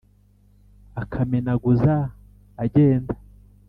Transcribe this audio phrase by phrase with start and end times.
[1.01, 1.95] Akamenaguza
[2.63, 3.13] agenda,